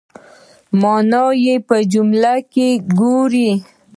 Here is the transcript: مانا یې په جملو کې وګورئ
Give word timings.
مانا 0.81 1.23
یې 1.45 1.55
په 1.67 1.75
جملو 1.91 2.35
کې 2.53 2.67
وګورئ 2.79 3.51